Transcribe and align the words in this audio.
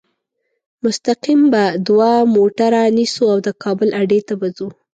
مستقیم 0.83 1.41
به 1.51 1.63
دوه 1.87 2.11
موټره 2.35 2.81
نیسو 2.97 3.23
او 3.33 3.37
د 3.47 3.49
کابل 3.63 3.89
اډې 4.01 4.19
ته 4.27 4.33
به 4.39 4.47
ځو. 4.57 4.67